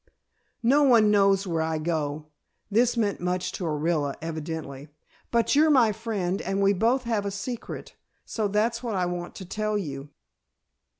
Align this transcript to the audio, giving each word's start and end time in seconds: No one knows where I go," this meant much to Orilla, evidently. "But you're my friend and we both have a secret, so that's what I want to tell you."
No 0.63 0.81
one 0.81 1.11
knows 1.11 1.45
where 1.45 1.61
I 1.61 1.77
go," 1.77 2.25
this 2.71 2.97
meant 2.97 3.19
much 3.21 3.51
to 3.51 3.65
Orilla, 3.65 4.15
evidently. 4.19 4.89
"But 5.29 5.53
you're 5.53 5.69
my 5.69 5.91
friend 5.91 6.41
and 6.41 6.59
we 6.59 6.73
both 6.73 7.03
have 7.03 7.23
a 7.23 7.29
secret, 7.29 7.95
so 8.25 8.47
that's 8.47 8.81
what 8.81 8.95
I 8.95 9.05
want 9.05 9.35
to 9.35 9.45
tell 9.45 9.77
you." 9.77 10.09